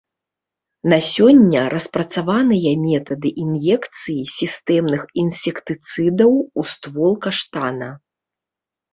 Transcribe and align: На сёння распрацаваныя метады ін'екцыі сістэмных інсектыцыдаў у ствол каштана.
На 0.91 0.97
сёння 1.07 1.59
распрацаваныя 1.73 2.71
метады 2.85 3.29
ін'екцыі 3.43 4.23
сістэмных 4.37 5.03
інсектыцыдаў 5.25 6.31
у 6.63 6.65
ствол 6.73 7.13
каштана. 7.27 7.91